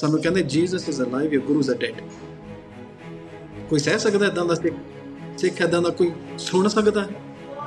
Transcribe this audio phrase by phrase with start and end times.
[0.00, 1.94] ਸਾਨੂੰ ਕਹਿੰਦੇ Jesus is alive your guru is dead
[3.70, 4.74] ਕੋਈ ਸਹਿ ਸਕਦਾ ਇਦਾਂ ਦਾ ਸਿੱਖ
[5.38, 7.06] ਸਿੱਖ ਇਦਾਂ ਦਾ ਕੋਈ ਸੁਣ ਸਕਦਾ। ਹੈ?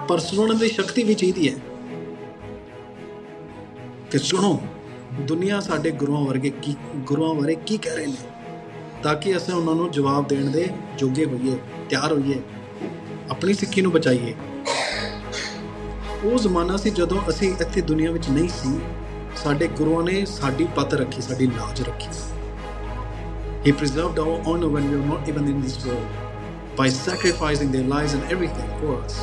[0.08, 1.56] ਪਰ ਸੁਣਨ ਦੀ ਸ਼ਕਤੀ ਵੀ ਚਾਹੀਦੀ ਹੈ।
[4.12, 4.62] ਕਿ ਸੁਣੋ,
[5.22, 8.18] ਦੁਨੀਆ ਸਾਡੇ ਗੁਰੂਆਂ ਵਰਗੇ ਕੀ, ਗੁਰੂਆਂ ਬਾਰੇ ਕੀ ਕਹਿ ਰਹੇ ਨੇ?
[9.04, 11.58] ਤਾਂ ਕਿ ਅਸੀਂ ਉਹਨਾਂ ਨੂੰ ਜਵਾਬ ਦੇਣ ਦੇ ਜੋਗੇ ਹੋਈਏ,
[11.90, 12.42] ਤਿਆਰ ਹੋਈਏ।
[13.30, 14.36] ਆਪਣੀ ਸਿੱਖੀ ਨੂੰ ਬਚਾਈਏ।
[16.24, 18.80] ਉਹ ਜ਼ਮਾਨਾ ਸੀ ਜਦੋਂ ਅਸੀਂ ਇੱਥੇ ਦੁਨੀਆ ਵਿੱਚ ਨਹੀਂ ਸੀ।
[19.36, 22.08] ਸਾਡੇ ਗੁਰੂਆਂ ਨੇ ਸਾਡੀ ਪੱਤ ਰੱਖੀ ਸਾਡੀ ਲਾਜ ਰੱਖੀ
[23.66, 26.16] He preserved our honor when we were not even in this world
[26.78, 29.16] by sacrificing their lives and everything for us.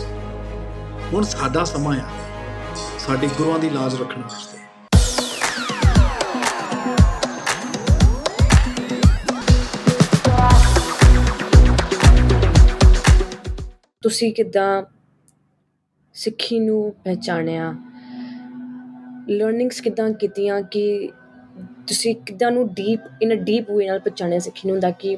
[1.13, 2.09] ਹੁਣ ਸਾਡਾ ਸਮਾਂ ਆ
[2.99, 4.59] ਸਾਡੇ ਗੁਰੂਆਂ ਦੀ ਲਾਜ ਰੱਖਣ ਵਾਸਤੇ
[14.03, 14.83] ਤੁਸੀਂ ਕਿੱਦਾਂ
[16.17, 17.75] ਸਿੱਖੀ ਨੂੰ ਪਹਿਚਾਣਿਆ
[19.31, 21.11] ਲਰਨਿੰਗਸ ਕਿੱਦਾਂ ਕੀਤੀਆਂ ਕਿ
[21.87, 25.17] ਤੁਸੀਂ ਕਿੱਦਾਂ ਨੂੰ ਡੀਪ ਇਨ ਅ ਡੀਪ ਵੇ ਨਾਲ ਪਹਿਚਾਣਿਆ ਸਿੱਖੀ ਨੂੰ ਦਾ ਕਿ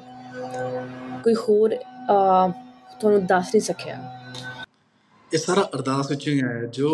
[1.24, 2.52] ਕੋਈ ਹੋਰ ਅਹ,
[3.00, 3.96] ਤੁਹਾਨੂੰ ਦੱਸ ਨਹੀਂ ਸਕਿਆ।
[5.32, 6.90] ਇਹ ਸਾਰਾ ਅਰਦਾਸ ਵਿੱਚ ਹੀ ਆਇਆ ਜੋ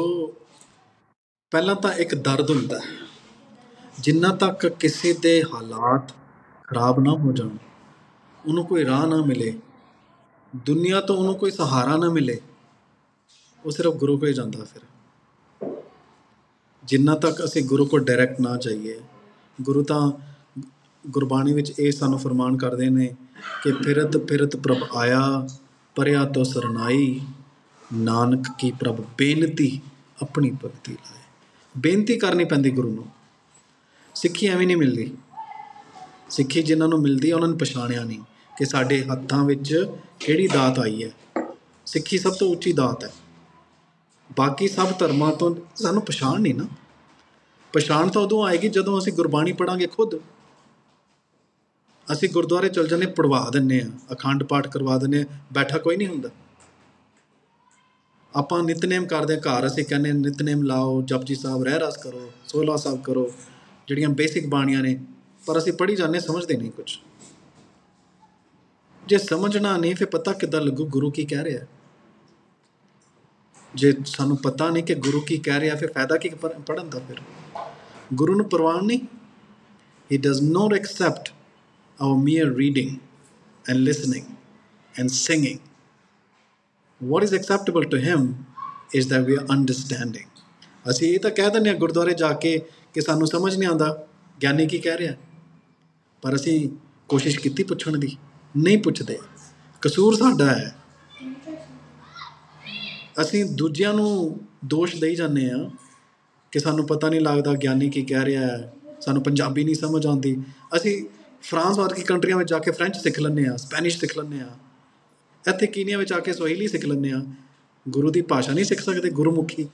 [1.52, 2.97] ਪਹਿਲਾਂ ਤਾਂ ਇੱਕ ਦਰਦ ਹੁੰਦਾ ਹੈ
[4.00, 6.12] ਜਿੰਨਾ ਤੱਕ ਕਿਸੇ ਦੇ ਹਾਲਾਤ
[6.64, 7.56] ਖਰਾਬ ਨਾ ਹੋ ਜਾਣ
[8.48, 9.58] ਉਹਨੂੰ ਕੋਈ ਰਾਹ ਨਾ ਮਿਲੇ
[10.56, 12.41] ਦੁਨੀਆ ਤੋਂ ਉਹਨੂੰ ਕੋਈ ਸਹਾਰਾ ਨਾ ਮਿਲੇ
[13.64, 14.82] ਉਹ ਸਿਰਫ ਗੁਰੂ ਕੋਲ ਹੀ ਜਾਂਦਾ ਫਿਰ।
[16.89, 19.00] ਜਿੰਨਾ ਤੱਕ ਅਸੀਂ ਗੁਰੂ ਕੋਲ ਡਾਇਰੈਕਟ ਨਾ ਜਾਈਏ,
[19.62, 20.12] ਗੁਰੂ ਤਾਂ
[21.06, 23.17] ਗੁਰਬਾਣੀ ਵਿੱਚ ਇਹ ਸਾਨੂੰ ਫਰਮਾਨ ਕਰਦੇ ਨੇ
[23.62, 25.48] ਕਿ ਫਿਰਤ ਫਿਰਤ ਪ੍ਰਭ ਆਇਆ,
[25.94, 27.20] ਪਰਿਆ ਤੋਂ ਸਰਨਾਈ,
[27.94, 29.81] ਨਾਨਕ ਕੀ ਪ੍ਰਭ ਬੇਨਤੀ
[30.22, 31.22] ਆਪਣੀ ਭਗਤੀ ਲਾਏ।
[31.77, 33.06] ਬੇਨਤੀ ਕਰਨੀ ਪੈਂਦੀ ਗੁਰੂ ਨੂੰ।
[34.14, 35.16] ਸਿੱਖੀ ਐਵੇਂ ਨਹੀਂ ਮਿਲਦੀ।
[36.31, 38.20] ਸਿੱਖੀ ਜਿਨ੍ਹਾਂ ਨੂੰ ਮਿਲਦੀ ਹੈ ਉਹਨਾਂ ਨੂੰ ਪਛਾਣਿਆ ਨਹੀਂ
[38.59, 39.86] ਕਿ ਸਾਡੇ ਹੱਥਾਂ ਵਿੱਚ
[40.20, 41.11] ਕਿਹੜੀ ਦਾਤ ਆਈ ਹੈ।
[41.86, 43.11] ਸਿੱਖੀ ਸਭ ਤੋਂ ਉੱਚੀ ਦਾਤ ਹੈ।
[44.36, 46.66] ਬਾਕੀ ਸਭ ਧਰਮਾਂ ਤੋਂ ਸਾਨੂੰ ਪਛਾਣ ਨਹੀਂ ਨਾ।
[47.72, 50.14] ਪਛਾਣ ਤਾਂ ਉਦੋਂ ਆਏਗੀ ਜਦੋਂ ਅਸੀਂ ਗੁਰਬਾਣੀ ਪੜਾਂਗੇ ਖੁਦ।
[52.12, 56.08] ਅਸੀਂ ਗੁਰਦੁਆਰੇ ਚਲ ਜਾਂਦੇ ਪੜਵਾ ਦਿੰਨੇ ਆ ਅਖੰਡ ਪਾਠ ਕਰਵਾ ਦਿੰਨੇ ਆ ਬੈਠਾ ਕੋਈ ਨਹੀਂ
[56.08, 56.28] ਹੁੰਦਾ।
[58.32, 62.30] ਆਪਾਂ ਨਿਤਨੇਮ ਕਰਦੇ ਹਾਂ, ਘਰ ਅਸੀਂ ਕਹਿੰਦੇ ਹਾਂ, ਨਿਤਨੇਮ ਲਾਓ, ਜਪਜੀ ਸਾਹਿਬ ਰਹਿ ਰਸ ਕਰੋ
[62.48, 63.32] ਸੋਲਾ ਸਾਹਿਬ ਕਰੋ,
[63.88, 64.98] ਜਿਹੜੀਆਂ ਬੇਸਿਕ ਬਾਣੀਆਂ ਨੇ,
[65.47, 66.98] ਪਰ ਅਸੀਂ ਪੜ੍ਹੀ ਜਾਂਦੇ ਸਮਝਦੇ ਨਹੀਂ ਕੁਝ
[69.06, 71.69] ਜੇ ਸਮਝਣਾ ਨਹੀਂ, ਫਿਰ ਪਤਾ ਕਿੱਦਾਂ ਲੱਗੂ, ਗੁਰੂ ਕੀ ਕਹਿ ਰਿਹਾ ਹੈ?
[73.78, 76.28] ਜੇ ਸਾਨੂੰ ਪਤਾ ਨਹੀਂ ਕਿ ਗੁਰੂ ਕੀ ਕਹਿ ਰਿਹਾ, ਫਿਰ ਫਾਇਦਾ ਕੀ
[76.66, 77.21] ਪੜਨ ਦਾ ਫਿਰ?
[78.15, 79.00] ਗੁਰੂ ਨੂੰ ਪ੍ਰਵਾਨ ਨਹੀਂ?
[80.11, 81.31] He does not accept
[81.99, 82.91] our mere reading
[83.66, 84.27] and listening
[84.94, 85.59] and singing.
[87.00, 88.22] What is acceptable to him
[88.99, 90.27] is that we are understanding.
[90.91, 92.59] ਅਸੀਂ ਇਹ ਤਾਂ ਕਹਿ ਦਿੰਦੇ ਹਾਂ ਗੁਰਦੁਆਰੇ ਜਾ ਕੇ
[92.95, 94.06] ਕਿ ਸਾਨੂੰ ਸਮਝ ਨਹੀਂ ਆਉਂਦਾ,
[94.43, 95.15] ਗਿਆਨੀ ਕੀ ਕਹਿ ਰਿਹਾ?
[96.22, 96.69] ਪਰ ਅਸੀਂ
[97.09, 98.16] ਕੋਸ਼ਿਸ਼ ਕੀਤੀ ਪੁੱਛਣ ਦੀ,
[98.56, 99.19] ਨਹੀਂ ਪੁੱਛਦੇ।
[99.83, 100.75] ਕਸੂਰ ਸਾਡਾ ਹੈ
[103.22, 105.70] ਅਸੀਂ ਦੂਜਿਆਂ ਨੂੰ ਦੋਸ਼ ਦੇਈ ਜਾਂਦੇ ਆ
[106.52, 110.42] ਕਿ ਸਾਨੂੰ ਪਤਾ ਨਹੀਂ ਲੱਗਦਾ ਗਿਆਨੀ ਕੀ ਕਹਿ ਰਿਹਾ ਹੈ, ਸਾਨੂੰ ਪੰਜਾਬੀ ਨਹੀਂ ਸਮਝ ਆਉਂਦੀ।
[110.76, 111.06] ਅਸੀਂ
[111.42, 114.48] ਫਰਾਂਸ ਵਰਗੀ ਕੰਟਰੀਆਂ ਵਿੱਚ ਜਾ ਕੇ ਫ੍ਰੈਂਚ ਸਿੱਖ ਲੈਂਦੇ ਆ ਸਪੈਨਿਸ਼ ਸਿੱਖ ਲੈਂਦੇ ਆ
[115.48, 117.26] ਇੱਥੇ ਕੀਨੀਆ ਵਿੱਚ ਆ ਕੇ ਸਵਾਹਿਲੀ ਸਿੱਖ ਲੈਂਦੇ ਆ
[117.88, 119.68] ਗੁਰੂ ਦੀ ਭਾਸ਼ਾ ਨਹੀਂ ਸਿੱਖ ਸਕਦੇ, ਗੁਰਮੁਖੀ,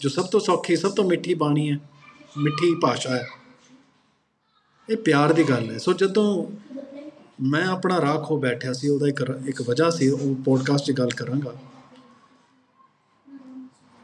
[0.00, 1.78] ਜੋ ਸਭ ਤੋਂ ਸੌਖੀ, ਸਭ ਤੋਂ ਮਿੱਠੀ ਬਾਣੀ ਹੈ,
[2.38, 3.26] ਮਿੱਠੀ ਭਾਸ਼ਾ ਹੈ।
[4.90, 6.46] ਇਹ ਪਿਆਰ ਦੀ ਗੱਲ ਹੈ। ਸੋ ਜਦੋਂ
[7.42, 10.92] ਮੈਂ ਆਪਣਾ ਰਾਹ ਖੋ ਬੈਠਿਆ ਸੀ, ਉਹਦਾ ਇੱਕ ਰ- ਇੱਕ ਵਜ੍ਹਾ ਸੀ, ਉਹ ਪੋਡਕਾਸਟ 'ਚ
[10.92, 11.54] ਗੱਲ ਕਰਾਂਗਾ।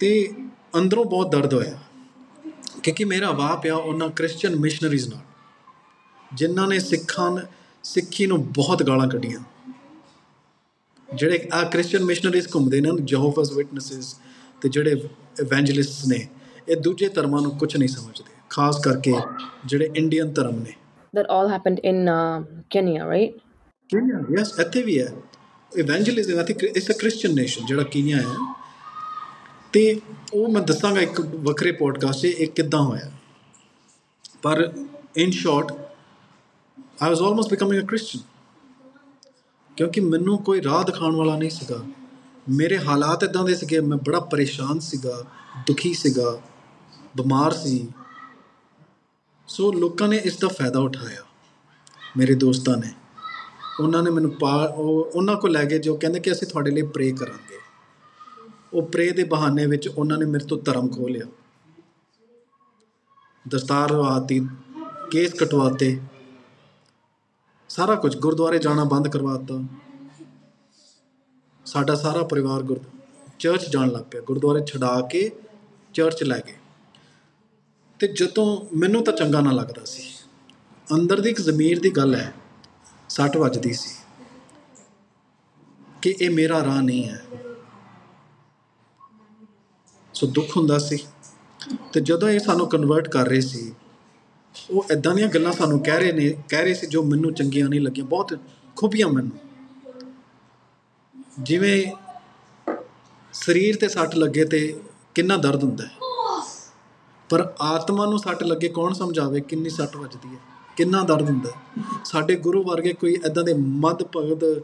[0.03, 0.31] ਤੇ
[0.79, 1.79] ਅੰਦਰੋਂ ਬਹੁਤ ਦਰਦ ਹੋਇਆ।
[2.83, 5.21] ਕਿਉਂਕਿ ਮੇਰਾ ਵਾਹ ਪਿਆ ਉਹਨਾਂ ਕ੍ਰਿਸਚੀਅਨ ਮਿਸ਼ਨਰੀਜ਼ ਨਾਲ।
[6.35, 7.39] ਜਿਨ੍ਹਾਂ ਨੇ ਸਿੱਖਾਂ
[7.83, 9.41] ਸਿੱਖੀ ਨੂੰ ਬਹੁਤ ਗਾਲਾਂ ਕੱਢੀਆਂ।
[11.15, 14.17] ਜਿਹੜੇ ਆ ਕ੍ਰਿਸਚੀਅਨ ਮਿਸ਼ਨਰੀਜ਼ ਘੁੰਮਦੇ ਨੇ ਜਹੋਵਾਸ ਵਿਟਨੈਸਸ
[14.61, 14.91] ਤੇ ਜਿਹੜੇ
[15.41, 16.29] ਇਵੈਂਜਲਿਸਟਸ ਨੇ
[16.69, 19.15] ਇਹ ਦੂਜੇ ਧਰਮਾਂ ਨੂੰ ਕੁਝ ਨਹੀਂ ਸਮਝਦੇ। ਖਾਸ ਕਰਕੇ
[19.67, 20.73] ਜਿਹੜੇ ਇੰਡੀਅਨ ਧਰਮ ਨੇ।
[21.19, 23.39] That all happened in uh, Kenya right?
[23.89, 25.13] Kenya yes ਇੱਥੇ ਵੀ ਹੈ।
[25.77, 28.62] Evangelism I think it's a Christian nation ਜਿਹੜਾ ਕੀਨੀਆ ਹੈ
[29.73, 30.01] ਤੇ
[30.35, 33.13] ਉਹ ਮੈਂ ਦੱਸਾਂਗਾ ਇੱਕ ਵੱਖਰੇ ਪੋਡਕਾਸਟ 'ਚ ਇਹ ਕਿੱਦਾਂ ਹੋਇਆ।
[34.43, 34.73] ਪਰ
[35.17, 35.73] in short
[37.03, 38.25] I was almost becoming a Christian
[39.77, 41.85] ਕਿਉਂਕਿ ਮੈਨੂੰ ਕੋਈ ਰਾਹ ਦਿਖਾਉਣ ਵਾਲਾ ਨਹੀਂ ਸੀਗਾ।
[42.49, 45.25] ਮੇਰੇ ਹਾਲਾਤ ਇਦਾਂ ਦੇ ਸੀਗੇ, ਮੈਂ ਬੜਾ ਪਰੇਸ਼ਾਨ ਸੀਗਾ,
[45.67, 46.41] ਦੁਖੀ ਸੀਗਾ,
[47.17, 47.89] ਬਿਮਾਰ ਸੀ।
[49.49, 51.23] ਸੋ ਲੋਕਾਂ ਨੇ ਇਸ ਦਾ ਫਾਇਦਾ ਉਠਾਇਆ।
[52.17, 52.93] ਮੇਰੇ ਦੋਸਤਾਂ ਨੇ।
[53.81, 56.83] ਉਹਨਾਂ ਨੇ ਮੈਨੂੰ ਪਾ ਉਹ ਉਹਨਾਂ ਕੋਲ ਲੈ ਗਏ ਜੋ ਕਹਿੰਦੇ ਕਿ ਅਸੀਂ ਤੁਹਾਡੇ ਲਈ
[56.83, 57.52] ਪ੍ਰੇ ਕਰਾਂਗੇ।
[58.75, 61.25] ਉਹ ਪ੍ਰੇ ਦੇ ਬਹਾਨੇ ਵਿੱਚ ਉਹਨਾਂ ਨੇ ਮੇਰੇ ਤੋਂ ਧਰਮ ਖੋਹ ਲਿਆ।
[63.49, 64.47] ਦਸਤਾਰ ਲਵਾਤੀ
[65.11, 66.01] ਕੇਸ ਕਟਵਾਤੇ।
[67.69, 69.65] ਸਾਰਾ ਕੁਝ ਗੁਰਦੁਆਰੇ ਜਾਣਾ ਬੰਦ ਕਰਵਾਤਾ।
[71.65, 72.81] ਸਾਡਾ ਸਾਰਾ ਪਰਿਵਾਰ ਗੁਰ,
[73.39, 75.31] ਚਰਚ ਜਾਣ ਲੱਗ ਪਿਆ। ਗੁਰਦੁਆਰੇ ਛਡਾ ਕੇ
[75.95, 76.57] ਚਰਚ ਲੈ ਗਏ।
[77.99, 80.03] ਤੇ ਜਦੋਂ ਮੈਨੂੰ ਤਾਂ ਚੰਗਾ ਨਾ ਲੱਗਦਾ ਸੀ।
[80.95, 82.35] ਅੰਦਰ ਦੀ ਇੱਕ ਜ਼ਮੀਰ ਦੀ ਗੱਲ ਹੈ,
[83.09, 83.91] ਸੱਟ ਵੱਜਦੀ ਸੀ
[86.03, 87.25] ਕਿ ਇਹ ਮੇਰਾ ਰਾਹ ਨਹੀਂ ਹੈ।
[90.23, 90.99] ਸੋ ਦੁੱਖ ਹੁੰਦਾ ਸੀ।
[91.93, 93.75] ਤੇ ਜਦੋਂ ਇਹ ਸਾਨੂੰ ਕਨਵਰਟ ਕਰ ਰਹੇ ਸੀ,
[94.71, 97.81] ਉਹ ਇਦਾਂ ਦੀਆਂ ਗੱਲਾਂ ਸਾਨੂੰ ਕਹਿ ਰਹੇ ਨੇ, ਕਹਿ ਰਹੇ ਸੀ ਜੋ ਮੈਨੂੰ ਚੰਗੀਆਂ ਨਹੀਂ
[97.81, 98.39] ਲੱਗੀਆਂ, ਬਹੁਤ
[98.77, 99.33] ਖੂਬੀਆਂ ਮੈਨੂੰ।
[101.41, 101.93] ਜਿਵੇਂ
[103.33, 104.81] ਸਰੀਰ ਤੇ ਸੱਟ ਲੱਗੇ ਤੇ
[105.15, 105.91] ਕਿੰਨਾ ਦਰਦ ਹੁੰਦਾ ਹੈ।
[107.29, 110.41] ਪਰ ਆਤਮਾ ਨੂੰ ਸੱਟ ਲੱਗੇ ਕੌਣ ਸਮਝਾਵੇ ਕਿੰਨੀ ਸੱਟ ਵੱਜਦੀ ਹੈ,
[110.77, 114.63] ਕਿੰਨਾ ਦਰਦ ਹੁੰਦਾ ਹੈ। ਸਾਡੇ ਗੁਰੂ ਵਰਗੇ ਕੋਈ ਇਦਾਂ ਦੇ ਮਦ ਭਗਤ,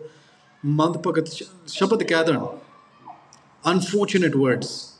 [0.66, 2.46] ਮੰਦ ਭਗਤ ਸ਼- ਸ਼ਬਦ ਕਹਿ ਦੇਣ।
[3.70, 4.97] ਅਨਫੋਰਚੂਨੇਟ ਵਰਡਸ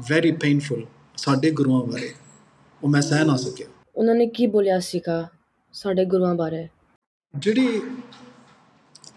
[0.00, 0.86] ਵੈਰੀ ਪੇਨਫੁਲ
[1.16, 2.14] ਸਾਡੇ ਗੁਰੂਆਂ ਬਾਰੇ।
[2.84, 3.66] ਉਹ ਮੈਂ ਸਹਿ ਨਾ ਸਕਿਆ।
[3.96, 5.28] ਉਹਨਾਂ ਨੇ ਕੀ ਬੋਲਿਆ ਸੀਗਾ
[5.72, 6.68] ਸਾਡੇ ਗੁਰੂਆਂ ਬਾਰੇ।
[7.36, 7.82] ਜਿਹੜੀ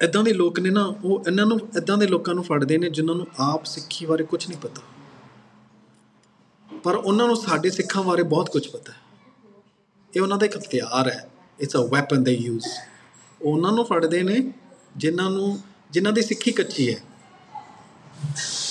[0.02, 3.18] ਇਦਾਂ ਦੇ ਲੋਕ ਨੇ ਨਾ ਉਹ ਇਹਨਾਂ ਨੂੰ ਇਦਾਂ ਦੇ ਲੋਕਾਂ ਨੂੰ ਫੜਦੇ ਨੇ ਜਿਨ੍ਹਾਂ
[3.18, 4.82] ਨੂੰ ਆਪ ਸਿੱਖੀ ਬਾਰੇ ਕੁਝ ਨਹੀਂ ਪਤਾ।
[6.84, 8.98] ਪਰ ਉਹਨਾਂ ਨੂੰ ਸਾਡੇ ਸਿੱਖਾਂ ਬਾਰੇ ਬਹੁਤ ਕੁਝ ਪਤਾ ਹੈ।
[10.16, 11.30] ਇਹ ਉਹਨਾਂ ਦਾ ਇੱਕ ਹਥਿਆਰ ਹੈ।
[11.60, 12.68] It's a weapon they use
[13.42, 14.52] ਉਹਨਾਂ ਨੂੰ ਫੜਦੇ ਨੇ
[14.98, 15.60] ਜਿਨ੍ਹਾਂ ਨੂੰ
[15.92, 17.00] ਜਿਨ੍ਹਾਂ ਦੀ ਸਿੱਖੀ ਕੱਚੀ ਹੈ।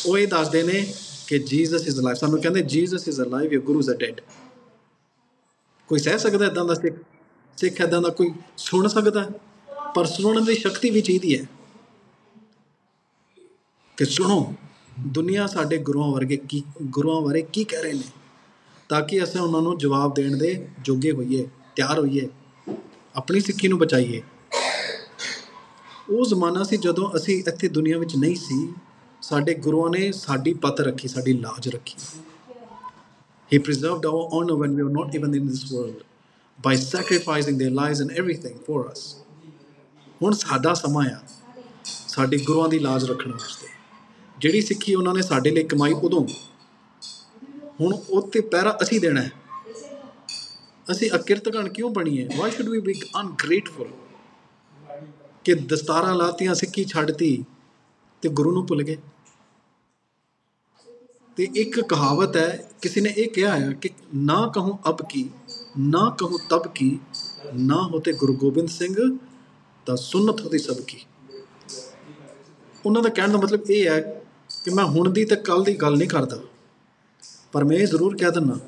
[0.07, 0.95] ਉਹ ਇਹ ਦੱਸਦੇ ਨੇ
[1.31, 4.21] ਕਿ ਜੀਸਸ ਇਜ਼ ਅਲਾਈਵ ਸਾਨੂੰ ਕਹਿੰਦੇ Jesus is alive your gurus are dead
[5.89, 6.97] ਕੋਈ ਸਹਿ ਸਕਦਾ ਇਦਾਂ ਦਾ ਸਿੱਖ
[7.57, 9.25] ਸਿੱਖ ਇਦਾਂ ਦਾ ਕੋਈ ਸੁਣ ਸਕਦਾ?
[9.25, 9.29] ਹੈ?
[9.95, 11.47] ਪਰ ਸੁਣਨ ਦੀ ਸ਼ਕਤੀ ਵੀ ਚਾਹੀਦੀ ਹੈ।
[13.97, 14.55] ਕਿ ਸੁਣੋ,
[15.07, 18.03] ਦੁਨੀਆ ਸਾਡੇ ਗੁਰੂਆਂ ਵਰਗੇ ਕੀ ਗੁਰੂਆਂ ਬਾਰੇ ਕੀ ਕਹਿ ਰਹੇ ਨੇ?
[18.89, 22.29] ਤਾਂ ਕਿ ਅਸੀਂ ਉਹਨਾਂ ਨੂੰ ਜਵਾਬ ਦੇਣ ਦੇ ਜੋਗੇ ਹੋਈਏ, ਤਿਆਰ ਹੋਈਏ,
[23.17, 24.23] ਆਪਣੀ ਸਿੱਖੀ ਨੂੰ ਬਚਾਈਏ।
[26.11, 28.73] ਉਹ ਜ਼ਮਾਨਾ ਸੀ ਜਦੋਂ ਅਸੀਂ ਇੱਥੇ ਦੁਨੀਆ ਵਿੱਚ ਨਹੀਂ ਸੀ।
[29.23, 31.97] ਸਾਡੇ ਗੁਰੂਆਂ ਨੇ ਸਾਡੀ ਪਤ ਰੱਖੀ, ਸਾਡੀ ਲਾਜ ਰੱਖੀ।
[33.51, 36.03] He preserved our honor when we were not even in this world
[36.59, 39.03] by sacrificing their lives and everything for us.
[40.23, 41.21] ਹੁਣ ਸਾਡਾ ਸਮਾਂ ਆ,
[41.85, 43.69] ਸਾਡੇ ਗੁਰੂਆਂ ਦੀ ਲਾਜ ਰੱਖਣ ਵਾਸਤੇ।
[44.39, 46.25] ਜਿਹੜੀ ਸਿੱਖੀ ਉਹਨਾਂ ਨੇ ਸਾਡੇ ਲਈ ਕਮਾਈ ਉਦੋਂ,
[47.81, 49.31] ਹੁਣ ਉਹ ਤੇ ਪਹਿਰਾ ਅਸੀਂ ਦੇਣਾ ਹੈ।
[50.87, 52.29] ਅਸੀਂ ਅਕਿਰਤਗਣ ਕਿਉਂ ਬਣੀਏ?
[52.37, 53.91] Why should we be ungrateful
[55.45, 57.45] ਕਿ ਦਸਤਾਰਾਂ ਲਾਤੀਆਂ, ਸਿੱਖੀ ਛੱਡਤੀ।
[58.23, 58.97] ਤੇ ਗੁਰੂ ਨੂੰ ਭੁੱਲ ਗਏ।
[61.37, 65.29] ਤੇ ਇੱਕ ਕਹਾਵਤ ਹੈ, ਕਿਸੇ ਨੇ ਇਹ ਕਿਹਾ ਹੈ ਕਿ ਨਾ ਕਹੂੰ ਅਬ ਕੀ,
[65.79, 66.99] ਨਾ ਕਹੂੰ ਤਬ ਕੀ,
[67.55, 68.95] ਨਾ ਹੋਤੇ ਗੁਰੂ ਗੋਬਿੰਦ ਸਿੰਘ
[69.87, 70.99] ਤਾਂ ਸੁਨਤ ਹੋਤੀ ਸਭ ਕੀ।
[72.85, 74.01] ਉਹਨਾਂ ਦਾ ਕਹਿਣ ਦਾ ਮਤਲਬ ਇਹ ਹੈ
[74.65, 76.41] ਕਿ ਮੈਂ ਹੁਣ ਦੀ ਤੇ ਕੱਲ ਦੀ ਗੱਲ ਨਹੀਂ ਕਰਦਾ,
[77.53, 78.59] ਪਰ ਮੈਂ ਇਹ ਜ਼ਰੂਰ ਕਹਿ ਦਿੰਦਾ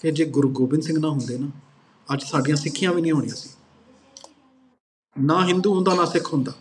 [0.00, 1.50] ਕਿ ਜੇ ਗੁਰੂ ਗੋਬਿੰਦ ਸਿੰਘ ਨਾ ਹੁੰਦੇ ਨਾ,
[2.08, 3.48] ਅੱਜ ਸਾਡੀਆਂ ਸਿੱਖੀਆਂ ਵੀ ਨਹੀਂ ਹੋਣੀਆਂ ਸੀ।
[5.16, 6.52] ਨਾ ਹਿੰਦੂ ਹੁੰਦਾ, ਨਾ ਸਿੱਖ ਹੁੰਦਾ।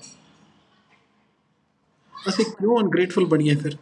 [2.29, 3.77] ਅਸੀਂ ਕਿਉਂ ਅਨਗ੍ਰੇਟਫੁਲ ਬਣੀਏ ਫਿਰ?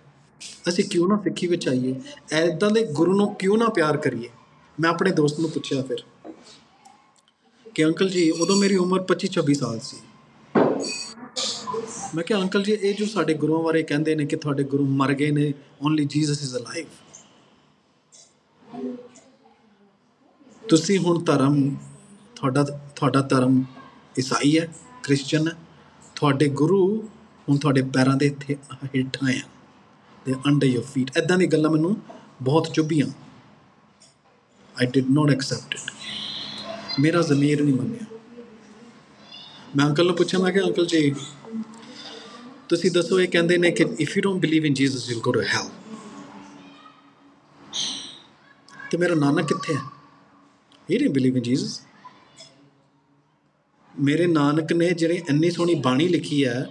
[0.69, 2.01] ਅਸੀਂ ਕਿਉਂ ਨਾ ਸਿੱਖੀ ਵਿੱਚ ਆਈਏ?
[2.31, 4.29] ਐਦਾਂ ਦੇ ਗੁਰੂ ਨੂੰ ਕਿਉਂ ਨਾ ਪਿਆਰ ਕਰੀਏ?
[4.79, 5.97] ਮੈਂ ਆਪਣੇ ਦੋਸਤ ਨੂੰ ਪੁੱਛਿਆ ਫਿਰ।
[7.75, 9.97] ਕਿ ਅੰਕਲ ਜੀ, ਉਦੋਂ ਮੇਰੀ ਉਮਰ 25 26 ਸਾਲ ਸੀ।
[12.15, 15.13] ਮੈਂ ਕਿਹਾ, ਅੰਕਲ ਜੀ, ਇਹ ਜੋ ਸਾਡੇ ਗੁਰੂਆਂ ਬਾਰੇ ਕਹਿੰਦੇ ਨੇ ਕਿ ਤੁਹਾਡੇ ਗੁਰੂ ਮਰ
[15.13, 16.85] ਗਏ ਨੇ ਓਨਲੀ ਜੀਸਸ ਇਜ਼ ਅਲਾਈਵ
[20.69, 21.75] ਤੁਸੀਂ ਹੁਣ ਧਰਮ,
[22.35, 22.63] ਤੁਹਾਡਾ
[22.95, 23.63] ਤੁਹਾਡਾ ਧਰਮ
[24.19, 25.53] ਈਸਾਈ ਹੈ ਕ੍ਰਿਸਚੀਅਨ ਹੈ।
[26.15, 27.09] ਤੁਹਾਡੇ ਗੁਰੂ
[27.49, 28.55] ਹੁਣ ਤੁਹਾਡੇ ਪੈਰਾਂ ਦੇ ਇੱਥੇ
[28.95, 29.41] ਹੇਠਾਂ ਆ
[30.25, 31.95] ਦੇ ਅੰਡਰ ਯੋਰ ਫੀਟ ਐਦਾਂ ਦੀ ਗੱਲਾਂ ਮੈਨੂੰ
[32.41, 33.07] ਬਹੁਤ ਚੁੱਭੀਆਂ।
[34.75, 35.91] I did not accept it
[36.99, 38.05] ਮੇਰਾ ਜ਼ਮੀਰ ਨਹੀਂ ਮੰਨਿਆ।
[39.75, 41.13] ਮੈਂ ਅੰਕਲ ਨੂੰ ਪੁੱਛਿਆ, ਮੈਂ ਕਿ ਅੰਕਲ ਜੀ,
[42.69, 45.41] ਤੁਸੀਂ ਦੱਸੋ, ਇਹ ਕਹਿੰਦੇ ਨੇ ਕਿ if you don't believe in Jesus you'll go to
[45.41, 45.69] hell
[48.91, 49.81] ਤੇ ਮੇਰਾ ਨਾਨਕ ਕਿੱਥੇ ਹੈ?
[50.91, 51.81] He didn't believe in Jesus
[53.99, 56.65] ਮੇਰੇ ਨਾਨਕ ਨੇ ਜਿਹੜੇ ਇੰਨੀ ਸੋਹਣੀ ਬਾਣੀ ਲਿਖੀ ਹੈ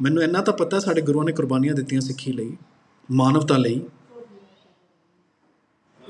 [0.00, 2.56] ਮੈਨੂੰ ਇੰਨਾ ਤਾਂ ਪਤਾ ਸਾਡੇ ਗੁਰੂਆਂ ਨੇ ਕੁਰਬਾਨੀਆਂ ਦਿੱਤੀਆਂ ਸਿੱਖੀ ਲਈ,
[3.10, 3.82] ਮਾਨਵਤਾ ਲਈ।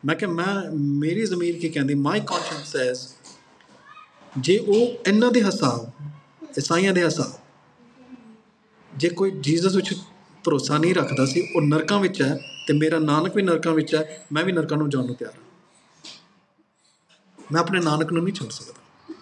[0.04, 1.94] ਮੈਂ ਕਿ ਮੈਂ, ਮੇਰੀ ਜ਼ਮੀਰ ਕੀ ਕਹਿੰਦੀ?
[1.94, 2.98] ਮਾਈ conscience says,
[4.38, 5.92] ਜੇ ਉਹ ਇਹਨਾਂ ਦੇ ਹਿਸਾਬ
[6.58, 7.32] ਈਸਾਈਆਂ ਦੇ ਹਿਸਾਬ,
[8.96, 9.94] ਜੇ ਕੋਈ ਜੀਸਸ ਵਿੱਚ
[10.44, 14.26] ਭਰੋਸਾ ਨਹੀਂ ਰੱਖਦਾ ਸੀ, ਉਹ ਨਰਕਾਂ ਵਿੱਚ ਹੈ ਤੇ ਮੇਰਾ ਨਾਨਕ ਵੀ ਨਰਕਾਂ ਵਿੱਚ ਹੈ,
[14.33, 15.44] ਮੈਂ ਵੀ ਨਰਕਾਂ ਨੂੰ ਜਾਣ ਨੂੰ ਤਿਆਰ ਹਾਂ।
[17.52, 19.14] ਮੈਂ ਆਪਣੇ ਨਾਨਕ ਨੂੰ ਨਹੀਂ ਛੱਡ ਸਕਦਾ।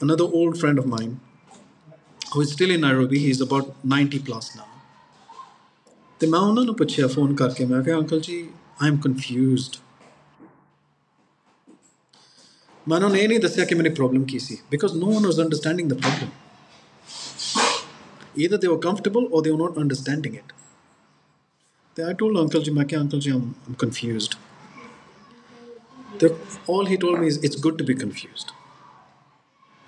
[0.00, 1.29] another old friend of mine
[2.33, 4.69] who is still in Nairobi he's about 90 plus now
[6.19, 8.37] ਤੇ ਮੈਂ ਉਹਨਾਂ ਨੂੰ ਪੁੱਛਿਆ ਫੋਨ ਕਰਕੇ ਮੈਂ ਕਿਹਾ ਅੰਕਲ ਜੀ
[8.81, 9.75] ਆਈ ਐਮ ਕਨਫਿਊਜ਼ਡ
[12.87, 15.39] ਮੈਂ ਉਹਨਾਂ ਨੂੰ ਇਹ ਨਹੀਂ ਦੱਸਿਆ ਕਿ ਮੇਰੀ ਪ੍ਰੋਬਲਮ ਕੀ ਸੀ because no one was
[15.45, 16.29] understanding the problem
[18.43, 20.53] either they were comfortable or they were not understanding it
[21.97, 24.37] ਤੇ I told uncle ਜੀ ਮੈਂ ਕਿਹਾ uncle ਜੀ I'm, I'm confused
[26.19, 26.29] ਤੇ
[26.73, 28.53] all he told me is it's good to be confused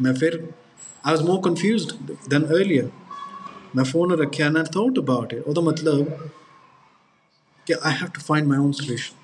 [0.02, 0.42] ਮੈਂ ਫਿਰ
[1.05, 1.95] I was more confused
[2.31, 2.91] than earlier.
[3.73, 5.45] My phone or and I thought about it.
[5.47, 6.31] Although matlab,
[7.85, 9.17] I have to find my own solution.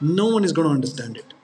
[0.00, 1.34] No one is going to understand it.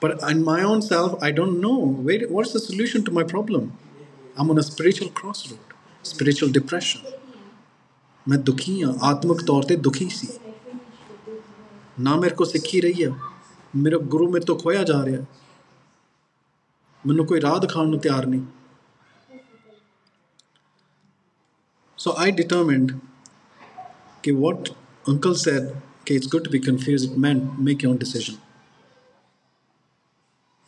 [0.00, 1.78] But in my own self, I don't know.
[1.78, 3.72] Where, what's the solution to my problem?
[4.36, 5.58] I'm on a spiritual crossroad,
[6.02, 7.02] spiritual depression.
[8.28, 10.28] मैं दुखी हाँ तौर पे दुखी सी
[12.00, 13.16] ना मेरे को सिक्खी रही है
[13.76, 15.39] मेरा गुरु मेरे तो खोया जा रहा है
[17.04, 18.42] ਮੈਨੂੰ ਕੋਈ ਰਾਹ ਦਿਖਾਉਣ ਨੂੰ ਤਿਆਰ ਨਹੀਂ
[21.98, 22.92] So I determined
[24.24, 24.68] कि what
[25.04, 25.66] uncle said
[26.06, 28.38] कि it's good to be confused it meant make your own decision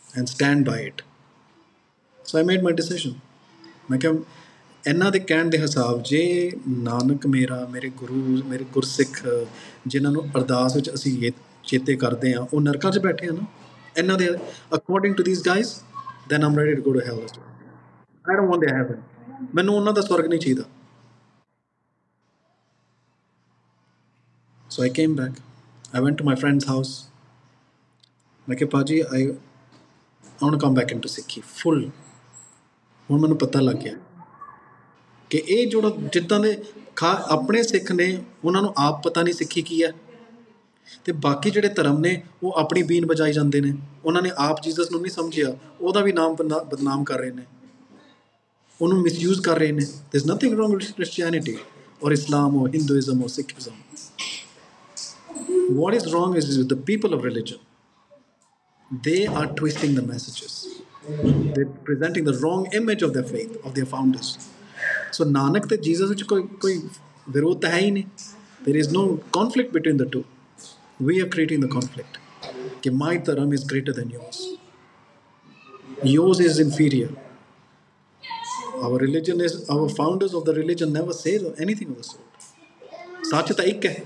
[0.04, 1.00] and stand by it
[2.20, 3.14] so I made my decision
[3.90, 4.12] ਮੈਂ ਕਿਹਾ
[4.84, 6.20] ਇਹਨਾਂ ਦੇ ਕਹਿਣ ਦੇ ਹਿਸਾਬ ਜੇ
[6.80, 9.22] ਨਾਨਕ ਮੇਰਾ ਮੇਰੇ ਗੁਰੂ ਮੇਰੇ ਗੁਰਸਿੱਖ
[9.86, 11.32] ਜਿਨ੍ਹਾਂ ਨੂੰ ਅਰਦਾਸ ਵਿੱਚ ਅਸੀਂ ਇਹ
[11.64, 13.46] ਚੇਤੇ ਕਰਦੇ ਆ ਉਹ ਨਰਕਾਂ 'ਚ ਬੈਠੇ ਆ ਨਾ
[13.96, 14.28] ਇਹਨਾਂ ਦੇ
[14.74, 15.74] according to these guys
[16.32, 17.48] then I'm ready to go to hell as well.
[18.24, 19.00] I don't want their heaven.
[19.54, 20.64] ਮੈਨੂੰ ਉਹਨਾਂ ਦਾ ਸਵਰਗ ਨਹੀਂ ਚਾਹੀਦਾ
[24.70, 25.40] So I came back.
[25.98, 26.92] I went to my friend's house.
[28.48, 31.82] ਮੈਂ ਕਿਹਾ ਭਾਜੀ I I want to come back into Sikhi full.
[33.10, 33.96] ਹੁਣ ਮੈਨੂੰ ਪਤਾ ਲੱਗ ਗਿਆ
[35.30, 36.56] ਕਿ ਇਹ ਜਿਹੜਾ ਜਿੱਦਾਂ ਦੇ
[37.30, 38.06] ਆਪਣੇ ਸਿੱਖ ਨੇ
[38.44, 39.92] ਉਹਨਾਂ ਨੂੰ ਆਪ ਪਤਾ ਨਹੀਂ ਸਿੱਖੀ ਕੀ ਹੈ
[41.04, 43.72] ਤੇ ਬਾਕੀ ਜਿਹੜੇ ਧਰਮ ਨੇ ਉਹ ਆਪਣੀ ਬੀਨ ਬਜਾਈ ਜਾਂਦੇ ਨੇ
[44.04, 47.42] ਉਹਨਾਂ ਨੇ ਆਪ ਜੀਸਸ ਨੂੰ ਨਹੀਂ ਸਮਝਿਆ ਉਹਦਾ ਵੀ ਨਾਮ ਬਦਨਾ- ਬਦਨਾਮ ਕਰ ਰਹੇ ਨੇ
[48.80, 51.56] ਉਹਨੂੰ ਮਿਸਯੂਜ਼ ਕਰ ਰਹੇ ਨੇ there is nothing wrong with Christianity
[52.02, 53.72] or Islam or Hinduism or Sikhism
[55.76, 57.58] what is wrong is with the people of religion.
[59.04, 60.56] They are twisting the messages.
[61.54, 64.32] They're presenting the wrong image of their faith, of their founders.
[65.12, 66.80] So Nanak ਤੇ Jesus ਵਿੱਚ ਕੋਈ ਕੋਈ
[67.28, 68.04] ਵਿਰੋਧ ਤਾਂ ਹੈ ਹੀ ਨਹੀਂ.
[68.68, 69.04] There is no
[69.38, 70.22] conflict between the two.
[71.00, 72.18] We are creating the conflict.
[72.82, 74.38] ਕਿ my dharam is greater than yours.
[76.06, 77.11] Yours is inferior.
[78.82, 82.28] Our religion is, our founders of the religion never say anything of the sort.
[83.30, 83.96] ਸੱਚ ਤਾਂ ਇੱਕ ਹੈ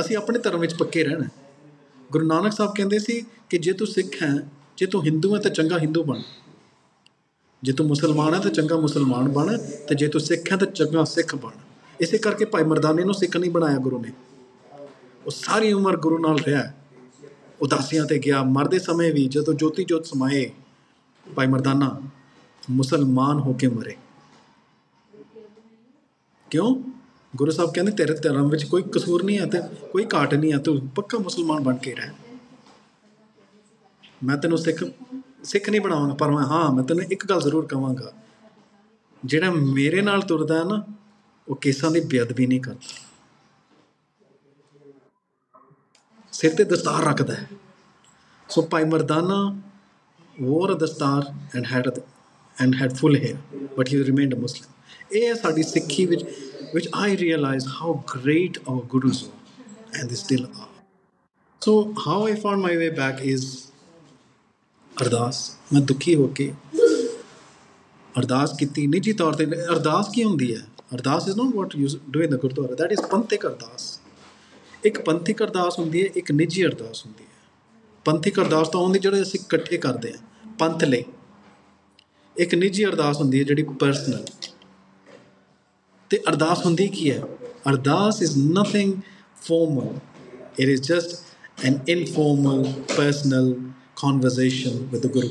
[0.00, 1.30] ਅਸੀਂ ਆਪਣੇ ਧਰਮ ਵਿੱਚ ਪੱਕੇ ਰਹਿਣਾ ਹੈ।
[2.12, 4.32] ਗੁਰੂ ਨਾਨਕ ਸਾਹਿਬ ਕਹਿੰਦੇ ਸੀ ਕਿ ਜੇ ਤੂੰ ਸਿੱਖ ਹੈ
[4.76, 6.22] ਜੇ ਤੂੰ ਹਿੰਦੂ ਹੈ ਤਾਂ ਚੰਗਾ ਹਿੰਦੂ ਬਣ
[7.62, 9.56] ਜੇ ਤੂੰ ਮੁਸਲਮਾਨ ਹੈ ਤਾਂ ਚੰਗਾ ਮੁਸਲਮਾਨ ਬਣ
[9.88, 11.50] ਤੇ ਜੇ ਤੂੰ ਸਿੱਖ ਹੈ ਤਾਂ ਚੰਗਾ ਸਿੱਖ ਬਣ
[12.00, 14.12] ਇਸੇ ਕਰਕੇ ਭਾਈ ਮਰਦਾਨੇ ਨੂੰ ਸਿੱਖ ਨਹੀਂ ਬਣਾਇਆ ਗੁਰੂ ਨੇ
[15.28, 16.72] ਉਹ ਸਾਰੀ ਉਮਰ ਗੁਰੂ ਨਾਲ ਰਿਹਾ
[17.62, 20.50] ਉਦਾਸੀਆਂ ਤੇ ਗਿਆ। ਮਰਦੇ ਸਮੇਂ ਵੀ ਜਦੋਂ ਜੋਤੀ ਜੋਤ ਸਮਾਏ,
[21.34, 22.00] ਭਾਈ ਮਰਦਾਨਾ,
[22.70, 23.96] ਮੁਸਲਮਾਨ ਹੋ ਕੇ ਮਰੇ।
[26.50, 26.82] ਕਿਉਂ?
[27.36, 30.58] ਗੁਰੂ ਸਾਹਿਬ ਕਹਿੰਦੇ, ਤੇਰੇ ਧਰਮ ਵਿੱਚ ਕੋਈ ਕਸੂਰ ਨਹੀਂ ਹੈ ਤੇ ਕੋਈ ਘਾਟ ਨਹੀਂ ਹੈ।
[30.58, 32.10] ਤੂੰ ਪੱਕਾ ਮੁਸਲਮਾਨ ਬਣ ਕੇ ਰਹਿ।
[34.24, 34.84] ਮੈਂ ਤੈਨੂੰ ਸਿੱਖ
[35.44, 38.12] ਸਿੱਖ ਨਹੀਂ ਬਣਾਵਾਂਗਾ ਪਰ ਮੈਂ, ਹਾਂ, ਮੈਂ ਤੈਨੂੰ ਇੱਕ ਗੱਲ ਜ਼ਰੂਰ ਕਵਾਂਗਾ
[39.24, 40.86] ਜਿਹੜਾ ਮੇਰੇ ਨਾਲ ਤੁਰਦਾ ਹੈ ਨਾ,
[41.48, 43.07] ਉਹ ਕੇਸਾਂ ਦੀ ਬੇਅਦਬੀ ਨਹੀਂ ਕਰਦਾ।
[46.38, 47.48] ਸਿਰ ਤੇ ਦਸਤਾਰ ਰੱਖਦਾ ਹੈ
[48.48, 49.40] ਸੋ ਭਾਈ Mardana
[50.36, 51.20] wore a dastar
[51.52, 51.92] and had a,
[52.56, 53.38] and had full hair
[53.78, 54.68] but he remained a muslim
[55.12, 56.24] ਇਹ ਹੈ ਸਾਡੀ ਸਿੱਖੀ ਵਿੱਚ
[56.74, 60.70] which I realized how great our gurus were and they still are
[61.62, 63.46] so how I found my way back is
[64.92, 65.40] ਅਰਦਾਸ
[65.72, 66.52] ਮੈਂ ਦੁਖੀ ਹੋ ਕੇ
[68.14, 70.62] ਅਰਦਾਸ ਕੀਤੀ ਨਿੱਜੀ ਤੌਰ ਤੇ ਅਰਦਾਸ ਕੀ ਹੁੰਦੀ ਹੈ
[70.94, 73.97] ardas is not what you do in the gurdwara that is panthik ardas
[74.84, 77.28] ਇੱਕ ਪੰਥਿਕ ਅਰਦਾਸ ਹੁੰਦੀ ਹੈ ਇੱਕ ਨਿੱਜੀ ਅਰਦਾਸ ਹੁੰਦੀ ਹੈ
[78.06, 81.04] ਪੰਥਿਕ ਅਰਦਾਸ ਤਾਂ ਹੁੰਦੀ ਜਿਹੜੇ ਅਸੀਂ ਇਕੱਠੇ ਕਰਦੇ ਆ ਪੰਥ ਲਈ
[82.36, 84.24] ਇੱਕ ਨਿੱਜੀ ਅਰਦਾਸ ਹੁੰਦੀ ਹੈ ਜਿਹੜੀ ਪਰਸਨਲ
[86.10, 87.22] ਤੇ ਅਰਦਾਸ ਹੁੰਦੀ ਕੀ ਹੈ
[87.68, 88.94] ardas is nothing
[89.42, 89.98] formal
[90.60, 92.64] it is just an informal
[92.96, 93.52] personal
[94.02, 95.28] conversation with the guru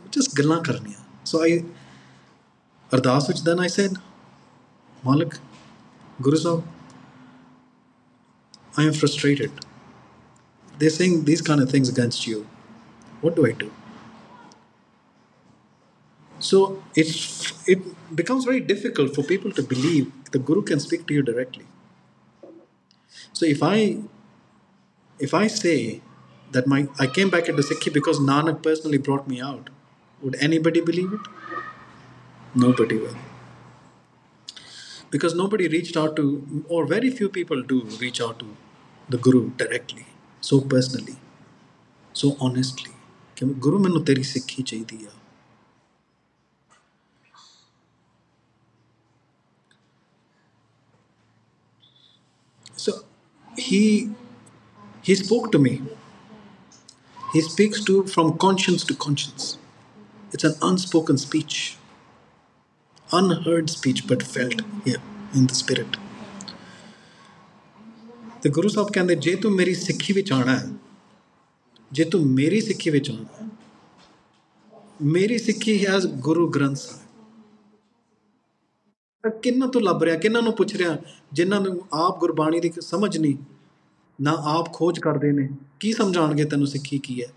[0.04, 1.64] just ਗੱਲਾਂ ਕਰਨੀਆਂ। So i
[2.95, 4.01] ਅਰਦਾਸ ਵਿੱਚ then i said
[5.07, 5.37] ਮਾਲਕ
[6.23, 6.63] Guru Sahib
[8.81, 9.65] i am frustrated
[10.79, 12.39] they're saying these kind of things against you
[13.25, 13.69] what do i do
[16.49, 16.63] so
[17.03, 17.85] it's it
[18.23, 21.67] becomes very difficult for people to believe the guru can speak to you directly
[23.39, 23.79] so if i
[25.29, 25.79] if i say
[26.57, 29.71] that my i came back into sikhi because nanak personally brought me out
[30.25, 31.31] would anybody believe it
[32.65, 33.17] nobody will
[35.11, 36.25] because nobody reached out to
[36.69, 38.49] or very few people do reach out to
[39.15, 40.07] the guru directly
[40.51, 41.19] so personally
[42.23, 42.93] so honestly
[43.37, 45.11] ਕਿ ਗੁਰੂ ਮੈਨੂੰ ਤੇਰੀ ਸਿੱਖੀ ਚਾਹੀਦੀ ਆ
[53.57, 54.11] he
[55.03, 55.83] he spoke to me
[57.33, 59.57] he speaks to from conscience to conscience
[60.33, 61.77] it's an unspoken speech
[63.12, 65.02] unheard speech, but felt here
[65.36, 65.98] in the spirit.
[68.44, 70.70] ਤੇ ਗੁਰੂ ਸਾਹਿਬ ਕਹਿੰਦੇ, ਜੇ ਤੂੰ ਮੇਰੀ ਸਿੱਖੀ ਵਿੱਚ ਆਣਾ ਹੈ,
[71.92, 73.48] ਜੇ ਤੂੰ ਮੇਰੀ ਸਿੱਖੀ ਵਿੱਚ ਆਣਾ ਹੈ,
[75.02, 77.08] ਮੇਰੀ ਸਿੱਖੀ ਹੈ ਗੁਰੂ ਗ੍ਰੰਥ ਸਾਹਿਬ।
[79.24, 80.98] ਤਾਂ ਕਿੰਨਾਂ ਤੋਂ ਲੱਭ ਰਿਹਾ, ਕਿੰਨਾਂ ਨੂੰ ਪੁੱਛ ਰਿਹਾ,
[81.34, 83.36] ਜਿਨ੍ਹਾਂ ਨੂੰ ਆਪ ਗੁਰਬਾਣੀ ਦੀ ਸਮਝ ਨਹੀਂ,
[84.20, 85.50] ਨਾ ਆਪ ਖੋਜ ਕਰਦੇ ਨੇ,
[85.80, 87.28] ਕੀ ਸਮਝਾਣਗੇ ਤੈਨੂੰ ਸਿੱਖੀ ਕੀ ਹੈ?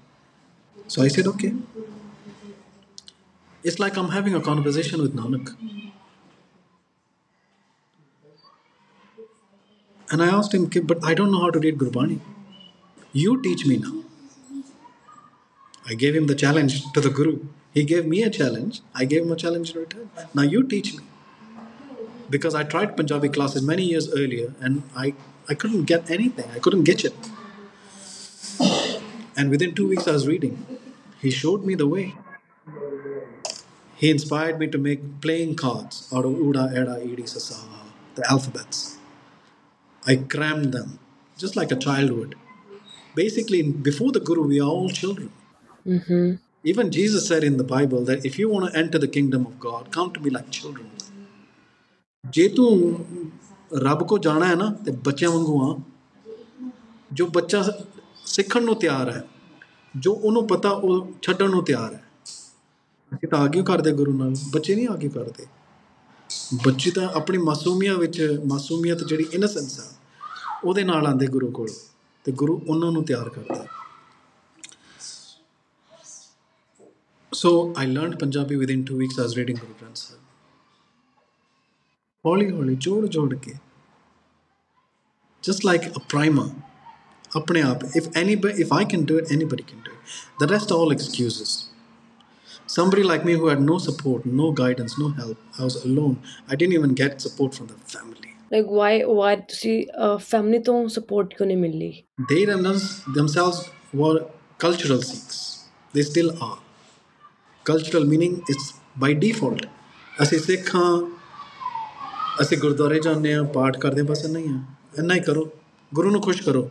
[0.89, 1.53] So I said okay
[3.65, 5.57] It's like I'm having a conversation with Nanak.
[10.11, 12.19] And I asked him, but I don't know how to read Gurbani.
[13.13, 14.03] You teach me now.
[15.89, 17.41] I gave him the challenge to the Guru.
[17.73, 18.81] He gave me a challenge.
[18.95, 20.11] I gave him a challenge in return.
[20.35, 21.05] Now you teach me.
[22.31, 25.15] Because I tried Punjabi classes many years earlier and I,
[25.49, 26.51] I couldn't get anything.
[26.51, 27.15] I couldn't get it.
[29.37, 30.67] And within two weeks, I was reading.
[31.21, 32.15] He showed me the way.
[34.02, 37.56] He inspired me to make playing cards out of Uda, Eda, Edi, Sasa,
[38.16, 38.98] the alphabets.
[40.04, 41.00] I crammed them,
[41.38, 42.36] just like a child would.
[43.16, 45.32] Basically, before the Guru, we are all children.
[46.64, 49.60] Even Jesus said in the Bible that if you want to enter the kingdom of
[49.60, 50.88] God, come to me like children.
[52.30, 52.70] ਜੇ ਤੂੰ
[53.84, 55.76] ਰੱਬ ਕੋ ਜਾਣਾ ਹੈ ਨਾ ਤੇ ਬੱਚਿਆਂ ਵਾਂਗੂ ਆ
[57.14, 57.62] ਜੋ ਬੱਚਾ
[58.26, 59.24] ਸਿੱਖਣ ਨੂੰ ਤਿਆਰ ਹੈ
[59.98, 62.04] ਜੋ ਉਹਨੂੰ ਪਤਾ ਉਹ ਛੱਡਣ ਨੂੰ ਤਿਆਰ ਹੈ
[63.15, 65.47] ਅਸੀਂ ਤਾਂ ਆਗੇ ਕਰਦੇ ਗੁਰੂ ਨਾਲ ਬੱਚੇ ਨਹੀਂ ਆਗੇ ਕਰਦੇ?
[66.65, 69.85] ਬੱਚੇ ਤਾਂ ਆਪਣੀ ਮਾਸੂਮੀਅਤ ਵਿੱਚ, ਮਾਸੂਮੀਅਤ ਜਿਹੜੀ ਇਨੋਸੈਂਸ ਆ,
[70.65, 71.69] ਉਹਦੇ ਨਾਲ ਆਂਦੇ ਗੁਰੂ ਕੋਲ
[72.25, 73.67] ਤੇ ਗੁਰੂ ਉਹਨਾਂ ਨੂੰ ਤਿਆਰ ਕਰਦਾ
[77.33, 80.21] so I learned Punjabi within 2 weeks as reading Guru Granth Sahib
[82.25, 83.55] ਹੌਲੀ ਹੌਲੀ ਜੋੜ ਜੋੜ ਕੇ
[85.45, 86.47] just like a primer
[87.37, 90.13] ਆਪਣੇ ਆਪ if anybody if I can do it, anybody can do it.
[90.43, 91.55] The rest are all excuses.
[92.78, 96.16] somebody like me who had no support no guidance no help I was alone
[96.52, 99.76] I didn't even get support from the family like why why ਤੁਸੀਂ
[100.30, 101.92] family ਤੋਂ support ਕਿਉਂ ਨਹੀਂ ਮਿਲੀ
[102.32, 102.86] they themselves,
[103.18, 103.58] themselves
[104.02, 104.16] were
[104.66, 105.40] cultural Sikhs.
[105.96, 106.58] They still are.
[107.66, 108.64] Cultural meaning is
[109.04, 109.68] by default.
[110.24, 110.92] ਅਸੀਂ ਸਿੱਖ ਹਾਂ
[112.42, 114.60] ਅਸੀਂ ਗੁਰਦੁਆਰੇ ਜਾਂਦੇ ਹਾਂ ਪਾਠ ਕਰਦੇ ਹਾਂ ਬਸ ਇੰਨਾ ਹੀ ਆ
[115.00, 115.50] ਇੰਨਾ ਹੀ ਕਰੋ
[115.92, 116.70] ਗੁਰੂ ਨੂੰ ਖੁਸ਼ ਕਰੋ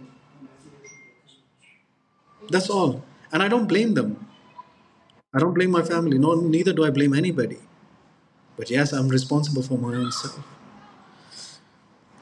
[2.43, 2.93] that's all
[3.33, 4.11] and I don't blame them
[5.35, 7.59] I don't blame my family no neither do I blame anybody
[8.59, 10.39] but yes I'm responsible for my own self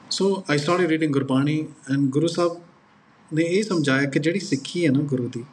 [0.09, 2.61] so I started reading Gurbani and Guru Sahib
[3.33, 5.43] ਨੇ ਇਹ ਸਮਝਾਇਆ ਕਿ ਜਿਹੜੀ ਸਿੱਖੀ ਹੈ ਨਾ ਗੁਰੂ ਦੀ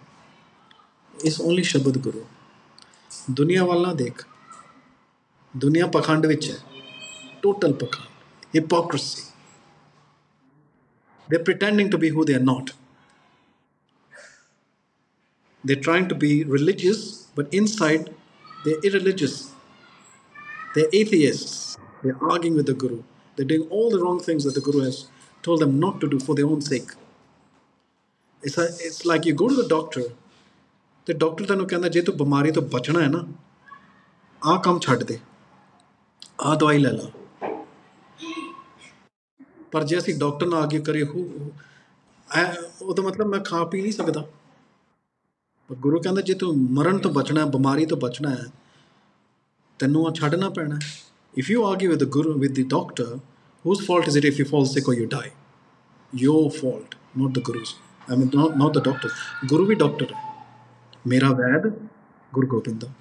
[1.26, 2.24] ਇਸ only ਸ਼ਬਦ ਗੁਰੂ
[3.30, 4.24] ਦੁਨੀਆ ਵੱਲ ਨਾ ਦੇਖ
[5.54, 6.56] ਦੁਨੀਆ ਪਖੰਡ ਵਿੱਚ ਹੈ
[7.42, 9.22] ਟੋਟਲ ਪਖੰਡ hypocrisy
[11.28, 12.70] they're pretending to be who they are not
[15.64, 17.00] they're trying to be religious
[17.37, 18.09] but inside
[18.63, 19.35] they're irreligious
[20.75, 21.57] they're atheists
[22.03, 23.01] they're arguing with the guru
[23.35, 25.01] they're doing all the wrong things that the guru has
[25.47, 26.91] told them not to do for their own sake
[28.43, 30.05] it's, a, it's like you go to the doctor
[31.07, 33.23] ਤੇ doctor ਤੈਨੂੰ ਕਹਿੰਦਾ ਜੇ ਤੂੰ ਬਿਮਾਰੀ ਤੋਂ ਬਚਣਾ ਹੈ ਨਾ
[34.41, 35.17] ਆਹ ਕੰਮ ਛੱਡ ਦੇ
[36.41, 37.11] ਆਹ ਦਵਾਈ ਲੈ ਲਾ
[39.71, 41.23] ਪਰ ਜੇ ਅਸੀਂ ਡਾਕਟਰ ਨਾਲ ਆਗੇ ਕਰੇ ਹੋ
[42.81, 44.25] ਉਹ ਤਾਂ ਮਤਲਬ ਮੈਂ ਖਾ ਪੀ ਨਹੀਂ ਸਕਦਾ
[45.69, 48.45] ਪਰ ਗੁਰੂ ਕਹਿੰਦਾ ਜੇ ਤੂੰ ਮਰਨ ਤੋਂ ਬਚਣਾ ਹੈ ਬਿਮਾਰੀ ਤੋਂ ਬਚਣਾ ਹੈ
[49.79, 50.79] ਤੈਨੂੰ ਆ ਛੱਡਣਾ ਪੈਣਾ
[51.37, 53.17] if you argue with the guru with the doctor
[53.65, 55.29] whose fault is it if you fall sick or you die?
[56.13, 57.71] Your fault not the guru's.
[58.07, 59.09] I mean not, not the doctor
[59.51, 60.21] guru ਵੀ doctor ਹੈ
[61.07, 61.67] ਮੇਰਾ ਵੈਦ
[62.33, 62.91] ਗੁਰੂ ਗੋਬਿੰਦ ਦਾ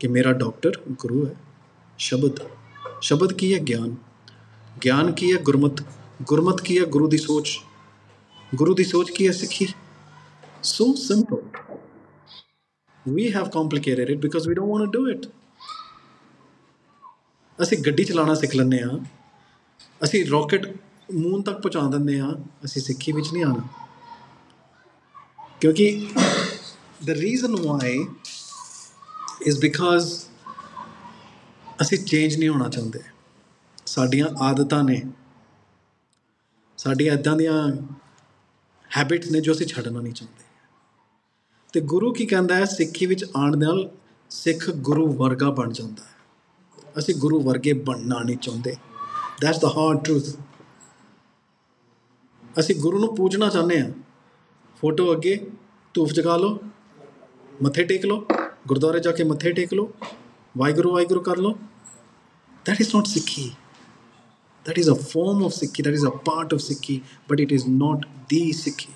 [0.00, 1.34] ਕਿ ਮੇਰਾ doctor ਗੁਰੂ ਹੈ
[1.98, 2.40] ਸ਼ਬਦ
[3.00, 3.94] ਸ਼ਬਦ ਕੀ ਹੈ ਗਿਆਨ
[4.84, 5.82] ਗਿਆਨ ਕੀ ਹੈ ਗੁਰਮਤ
[6.22, 7.58] ਗੁਰਮਤ ਕੀ ਹੈ ਗੁਰੂ ਦੀ ਸੋਚ
[8.54, 9.66] ਗੁਰੂ ਦੀ ਸੋਚ ਕੀ ਹੈ ਸਿੱਖੀ
[10.64, 11.42] so simple.
[13.06, 15.30] We have complicated it because we don't want to do it.
[17.62, 18.98] ਅਸੀਂ ਗੱਡੀ ਚਲਾਉਣਾ ਸਿੱਖ ਲੈਂਦੇ ਆ
[20.04, 20.76] ਅਸੀਂ ਰਾਕਟ
[21.14, 22.28] ਮੂਨ ਤੱਕ ਪਹੁੰਚਾ ਦਿੰਦੇ ਆ
[22.64, 23.68] ਅਸੀਂ ਸਿੱਖੀ ਵਿੱਚ ਨਹੀਂ ਆਣਾ
[25.60, 26.08] ਕਿਉਂਕਿ
[27.10, 27.90] the reason why
[29.50, 30.08] is because
[31.82, 33.00] ਅਸੀਂ ਚੇਂਜ ਨਹੀਂ ਹੋਣਾ ਚਾਹੁੰਦੇ।
[33.86, 35.02] ਸਾਡੀਆਂ ਆਦਤਾਂ ਨੇ।
[36.78, 37.68] ਸਾਡੀਆਂ ਇਦਾਂ ਦੀਆਂ
[38.96, 40.43] ਹੈਬਿਟਸ ਨੇ ਜੋ ਅਸੀਂ ਛੱਡਣਾ ਨਹੀਂ ਚਾਹੁੰਦੇ।
[41.74, 42.64] ਤੇ ਗੁਰੂ ਕੀ ਕਹਿੰਦਾ ਹੈ?
[42.64, 43.90] ਸਿੱਖੀ ਵਿੱਚ ਆਉਣ ਨਾਲ
[44.30, 46.14] ਸਿੱਖ ਗੁਰੂ ਵਰਗਾ ਬਣ ਜਾਂਦਾ ਹੈ।
[46.98, 48.76] ਅਸੀਂ ਗੁਰੂ ਵਰਗੇ ਬਣਨਾ ਨਹੀਂ ਚਾਹੁੰਦੇ।
[49.40, 50.24] ਦੈਟਸ ਦਾ ਹਾਰਡ ਟਰੂਥ
[52.58, 53.90] ਅਸੀਂ ਗੁਰੂ ਨੂੰ ਪੂਜਣਾ ਚਾਹੁੰਦੇ ਹਾਂ।
[54.80, 55.50] ਫੋਟੋ ਅੱਗੇ
[55.94, 56.58] ਧੂਫ ਜਗਾ ਲਓ
[57.62, 58.26] ਮੱਥੇ ਟੇਕ ਲਓ
[58.68, 59.92] ਗੁਰਦੁਆਰੇ ਜਾ ਕੇ ਮੱਥੇ ਟੇਕ ਲਓ
[60.58, 61.50] ਵਾਹਿਗੁਰੂ ਵਾਹਿਗੁਰੂ ਕਰ ਲਓ।
[62.68, 63.52] That is not ਸਿੱਖੀ।
[64.70, 67.70] That is a form of Sikhi, that is a part of Sikhi, but it is
[67.82, 68.93] not the Sikhi.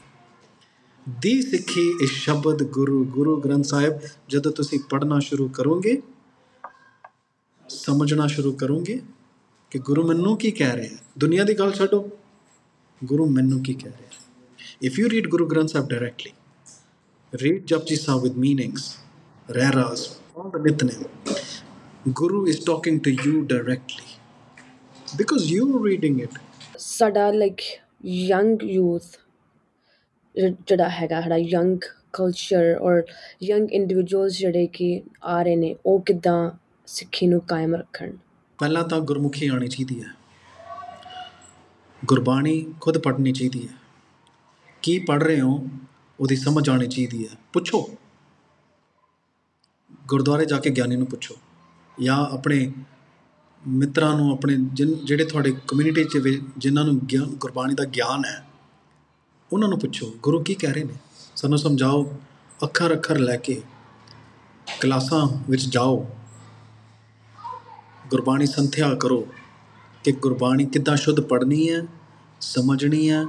[1.20, 6.00] ਦੀ ਸਿੱਖੀ ਇਸ ਸ਼ਬਦ ਗੁਰੂ ਗੁਰੂ ਗ੍ਰੰਥ ਸਾਹਿਬ ਜਦੋਂ ਤੁਸੀਂ ਪੜ੍ਹਨਾ ਸ਼ੁਰੂ ਕਰੋਗੇ
[7.66, 9.00] ਸਮਝਣਾ ਸ਼ੁਰੂ ਕਰੋਗੇ
[9.72, 12.08] ਕਿ ਗੁਰੂ ਮੈਨੂੰ ਕੀ ਕਹਿ ਰਿਹਾ ਹੈ ਦੁਨੀਆ ਦੀ ਗੱਲ ਛੱਡੋ
[13.02, 16.32] ਗੁਰੂ ਮੈਨੂੰ ਕੀ ਕਹਿ ਰਿਹਾ ਹੈ if you read Guru Granth Sahib directly
[17.32, 18.98] read Japji Sahib with meanings,
[19.48, 21.08] raras, all the nitnem.
[22.12, 24.06] Guru is talking to you directly
[25.18, 26.38] because you're reading it.
[26.78, 27.60] ਸਾਡਾ ਲਾਈਕ
[28.04, 29.16] ਯੰਗ ਯੂਥ
[30.36, 31.78] ਜਿਹੜਾ ਹੈਗਾ ਸਾਡਾ young
[32.12, 33.02] culture or
[33.42, 36.50] young individuals ਜਿਹੜੇ ਕਿ ਆ ਰਹੇ ਨੇ, ਉਹ ਕਿਦਾਂ
[36.86, 38.12] ਸਿੱਖੀ ਨੂੰ ਕਾਇਮ ਰੱਖਣ?
[38.58, 40.08] ਪਹਿਲਾਂ ਤਾਂ ਗੁਰਮੁਖੀ ਆਣੀ ਚਾਹੀਦੀ ਹੈ।
[42.04, 43.72] ਗੁਰਬਾਣੀ ਖੁਦ ਪੜ੍ਹਨੀ ਚਾਹੀਦੀ ਹੈ।
[44.82, 45.68] ਕੀ ਪੜ੍ਹ ਰਹੇ ਹੋ,
[46.20, 47.90] ਉਹਦੀ ਸਮਝ ਆਣੀ ਚਾਹੀਦੀ ਹੈ। ਪੁੱਛੋ।
[50.08, 51.34] ਗੁਰਦੁਆਰੇ ਜਾ ਕੇ ਗਿਆਨੀ ਨੂੰ ਪੁੱਛੋ।
[52.02, 52.72] ਜਾਂ ਆਪਣੇ
[53.68, 58.22] ਮਿੱਤਰਾਂ ਨੂੰ, ਆਪਣੇ ਜਿਨ, ਜਿਹੜੇ ਤੁਹਾਡੇ ਕਮਿਊਨਿਟੀ 'ਚ ਵੀ, ਜਿਨ੍ਹਾਂ ਨੂੰ ਗਿਆਨ, ਗੁਰਬਾਣੀ ਦਾ ਗਿਆਨ
[58.24, 58.47] ਹੈ
[59.52, 60.94] ਉਹਨਾਂ ਨੂੰ ਪੁੱਛੋ, ਗੁਰੂ ਕੀ ਕਹਿ ਰਹੇ ਨੇ?
[61.36, 62.12] ਸਾਨੂੰ ਸਮਝਾਓ,
[62.64, 63.62] ਅੱਖਰ ਅੱਖਰ ਲੈ ਕੇ
[64.80, 66.06] ਕਲਾਸਾਂ ਵਿੱਚ ਜਾਓ।
[68.10, 69.28] ਗੁਰਬਾਣੀ ਸੰਥਿਆ ਕਰੋ
[70.04, 71.82] ਕਿ ਗੁਰਬਾਣੀ ਕਿੱਦਾਂ ਸ਼ੁੱਧ ਪੜ੍ਹਨੀ ਹੈ,
[72.40, 73.24] ਸਮਝਣੀ ਹੈ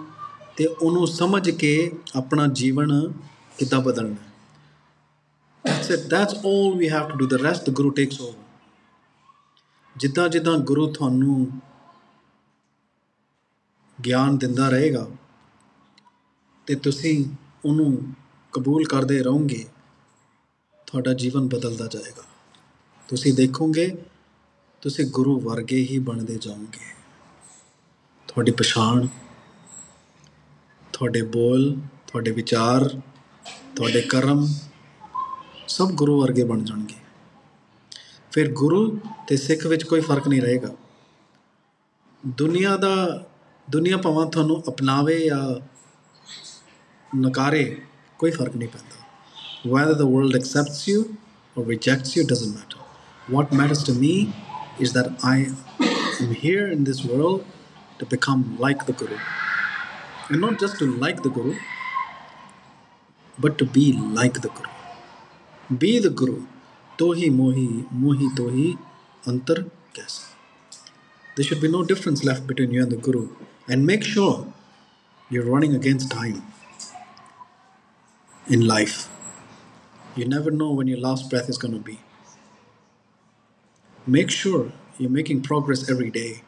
[0.58, 3.13] ਤੇ ਉਹਨੂੰ ਸਮਝ ਕੇ ਆਪਣਾ ਜੀਵਨ
[3.58, 4.29] ਕਿੱਦਾਂ ਬਦਲਣਾ ਹੈ।
[5.65, 8.38] That's it, that's all we have to do, the rest the guru takes over
[9.97, 11.47] ਜਿੱਦਾਂ ਜਿੱਦਾਂ ਗੁਰੂ ਤੁਹਾਨੂੰ
[14.05, 15.08] ਗਿਆਨ ਦਿੰਦਾ ਰਹੇਗਾ
[16.69, 17.25] ਤੇ ਤੁਸੀਂ
[17.65, 18.13] ਉਹਨੂੰ
[18.51, 19.65] ਕਬੂਲ ਕਰਦੇ ਰਹੋਗੇ,
[20.88, 22.23] ਤੁਹਾਡਾ ਜੀਵਨ ਬਦਲਦਾ ਜਾਏਗਾ।
[23.08, 23.97] ਤੁਸੀਂ ਦੇਖੋਗੇ,
[24.82, 26.93] ਤੁਸੀਂ ਗੁਰੂ ਵਰਗੇ ਹੀ ਬਣਦੇ ਜਾਓਗੇ।
[28.27, 29.08] ਤੁਹਾਡੀ ਪਛਾਣ,
[30.93, 31.77] ਤੁਹਾਡੇ ਬੋਲ,
[32.08, 33.01] ਤੁਹਾਡੇ ਵਿਚਾਰ,
[33.75, 34.47] ਤੁਹਾਡੇ ਕਰਮ,
[35.67, 36.95] ਸਭ ਗੁਰੂ ਵਰਗੇ ਬਣ ਜਾਣਗੇ।
[38.32, 40.75] ਫਿਰ ਗੁਰੂ ਤੇ ਸਿੱਖ ਵਿੱਚ ਕੋਈ ਫ਼ਰਕ ਨਹੀਂ ਰਹੇਗਾ।
[42.27, 43.25] ਦੁਨੀਆ ਦਾ,
[43.69, 45.78] ਦੁਨੀਆ ਭਾਵੇਂ ਤੁਹਾਨੂੰ ਅਪਣਾਵੇ ਜਾਂ
[47.15, 47.63] ਨਕਾਰੇ
[48.19, 48.97] ਕੋਈ ਫ਼ਰਕ ਨਹੀਂ ਪੈਂਦਾ
[49.71, 50.99] whether the world accepts you
[51.55, 52.83] or rejects you doesn't matter
[53.35, 54.11] what matters to me
[54.85, 55.33] is that i
[56.25, 57.41] am here in this world
[58.01, 59.17] to become like the guru
[60.29, 61.55] and not just to like the guru
[63.45, 63.85] but to be
[64.19, 66.37] like the guru be the guru
[67.01, 67.67] tohi mohi
[68.05, 68.67] mohi tohi
[69.33, 69.57] antar
[69.97, 70.23] kaisa
[71.35, 73.25] there should be no difference left between you and the guru
[73.71, 74.37] and make sure
[75.33, 76.39] you're running against time
[78.49, 78.97] in life
[80.15, 81.97] you never know when your last breath is going to be
[84.07, 86.41] make sure you're making progress every day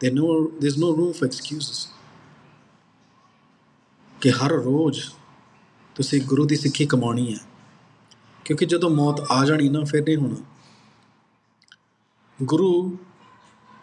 [0.00, 1.88] there no, there's no room for excuses
[4.20, 5.00] ਕਿ ਹਰ ਰੋਜ਼
[5.94, 7.38] ਤੁਸੀਂ ਗੁਰੂ ਦੀ ਸਿੱਖੀ ਕਮਾਉਣੀ ਹੈ
[8.44, 10.36] ਕਿਉਂਕਿ ਜਦੋਂ ਮੌਤ ਆ ਜਾਣੀ ਨਾ ਫਿਰ ਨਹੀਂ ਹੋਣਾ
[12.42, 12.98] ਗੁਰੂ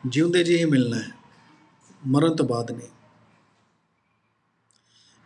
[0.07, 1.11] ਜਿਉਂਦੇ ਜੀ ਹੀ ਮਿਲਣਾ ਹੈ
[2.07, 2.87] ਮਰਨ ਤੋਂ ਬਾਅਦ ਨਹੀਂ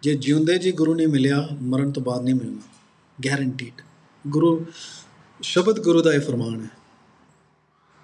[0.06, 2.62] ਜੇ ਜਿਉਂਦੇ ਜੀ ਗੁਰੂ ਨਹੀਂ ਮਿਲਿਆ ਮਰਨ ਤੋਂ ਬਾਅਦ ਨਹੀਂ ਮਿਲਣਾ
[3.26, 3.82] ਗੈਰੰਟੀਡ
[4.28, 4.66] ਗੁਰੂ
[5.42, 6.70] ਸ਼ਬਦ ਗੁਰੂ ਦਾ ਇਹ ਫਰਮਾਨ ਹੈ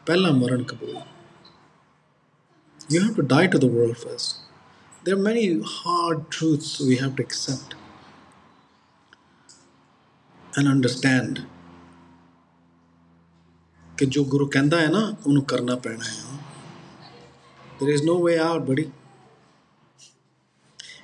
[0.06, 0.96] ਪਹਿਲਾ ਮਰਨ ਕਬੂਲ
[2.94, 4.40] you have to die to the world first
[5.04, 7.76] there are many hard truths we have to accept
[10.54, 11.44] and understand
[13.98, 16.40] ਕਿ ਜੋ ਗੁਰੂ ਕਹਿੰਦਾ ਹੈ ਨਾ ਉਹਨੂੰ ਕਰਨਾ ਪੈਣਾ ਹੈ
[17.82, 18.90] there is no way out buddy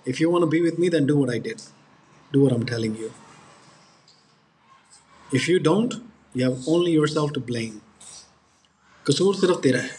[0.07, 1.63] If you want to be with me, then do what I did.
[2.31, 3.11] Do what I'm telling you.
[5.33, 6.01] If you don't,
[6.33, 7.81] you have only yourself to blame.
[9.07, 9.93] कसूर sirf tera hai.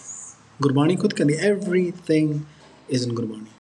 [0.62, 2.34] Gurbani khud कहती everything
[2.96, 3.57] is in gurbani